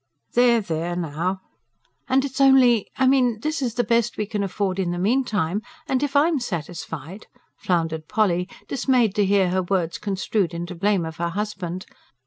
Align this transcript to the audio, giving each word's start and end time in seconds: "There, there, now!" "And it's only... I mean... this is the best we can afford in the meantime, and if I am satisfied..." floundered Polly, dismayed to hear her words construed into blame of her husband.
"There, 0.33 0.61
there, 0.61 0.95
now!" 0.95 1.41
"And 2.09 2.25
it's 2.25 2.41
only... 2.41 2.87
I 2.97 3.05
mean... 3.05 3.39
this 3.41 3.61
is 3.61 3.75
the 3.75 3.83
best 3.83 4.17
we 4.17 4.25
can 4.25 4.41
afford 4.41 4.79
in 4.79 4.89
the 4.89 4.97
meantime, 4.97 5.61
and 5.87 6.01
if 6.01 6.15
I 6.15 6.27
am 6.27 6.39
satisfied..." 6.39 7.27
floundered 7.57 8.07
Polly, 8.07 8.49
dismayed 8.67 9.13
to 9.13 9.25
hear 9.27 9.51
her 9.51 9.61
words 9.61 9.99
construed 9.99 10.55
into 10.55 10.73
blame 10.73 11.05
of 11.05 11.17
her 11.17 11.29
husband. 11.29 11.85